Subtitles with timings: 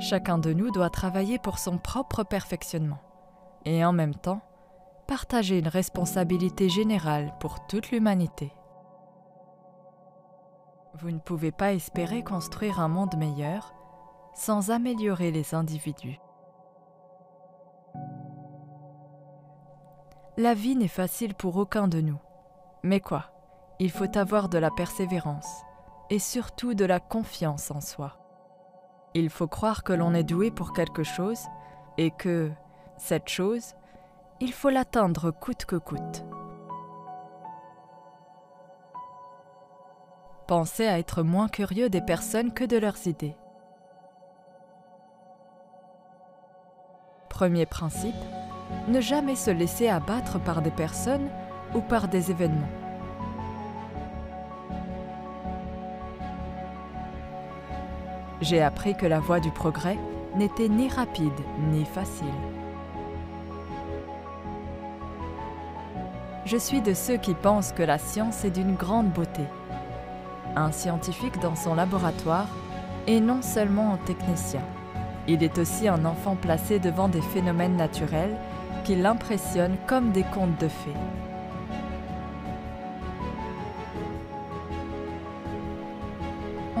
[0.00, 3.00] Chacun de nous doit travailler pour son propre perfectionnement
[3.64, 4.40] et en même temps
[5.08, 8.52] partager une responsabilité générale pour toute l'humanité.
[11.00, 13.74] Vous ne pouvez pas espérer construire un monde meilleur
[14.34, 16.20] sans améliorer les individus.
[20.36, 22.20] La vie n'est facile pour aucun de nous.
[22.84, 23.32] Mais quoi
[23.80, 25.62] Il faut avoir de la persévérance
[26.10, 28.17] et surtout de la confiance en soi.
[29.14, 31.40] Il faut croire que l'on est doué pour quelque chose
[31.96, 32.50] et que
[32.96, 33.74] cette chose,
[34.40, 36.24] il faut l'atteindre coûte que coûte.
[40.46, 43.36] Pensez à être moins curieux des personnes que de leurs idées.
[47.28, 48.14] Premier principe,
[48.88, 51.28] ne jamais se laisser abattre par des personnes
[51.74, 52.87] ou par des événements.
[58.40, 59.98] J'ai appris que la voie du progrès
[60.36, 61.32] n'était ni rapide
[61.70, 62.26] ni facile.
[66.44, 69.42] Je suis de ceux qui pensent que la science est d'une grande beauté.
[70.56, 72.48] Un scientifique dans son laboratoire
[73.06, 74.62] est non seulement un technicien,
[75.30, 78.34] il est aussi un enfant placé devant des phénomènes naturels
[78.84, 81.27] qui l'impressionnent comme des contes de fées.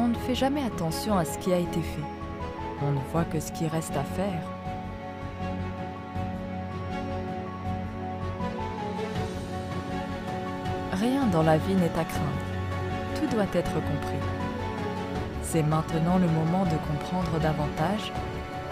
[0.00, 2.06] On ne fait jamais attention à ce qui a été fait.
[2.82, 4.42] On ne voit que ce qui reste à faire.
[10.92, 12.46] Rien dans la vie n'est à craindre.
[13.16, 14.22] Tout doit être compris.
[15.42, 18.12] C'est maintenant le moment de comprendre davantage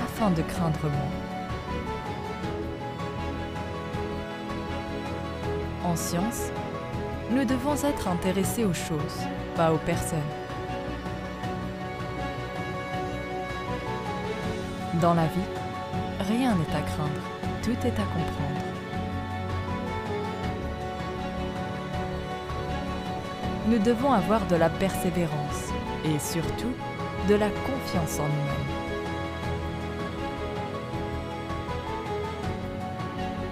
[0.00, 1.16] afin de craindre moins.
[5.90, 6.52] En science,
[7.32, 10.45] nous devons être intéressés aux choses, pas aux personnes.
[15.00, 15.50] Dans la vie,
[16.20, 17.20] rien n'est à craindre,
[17.62, 18.62] tout est à comprendre.
[23.68, 25.70] Nous devons avoir de la persévérance
[26.04, 26.72] et surtout
[27.28, 28.72] de la confiance en nous-mêmes.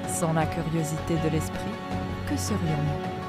[0.09, 1.75] Sans la curiosité de l'esprit,
[2.27, 3.24] que serions-nous?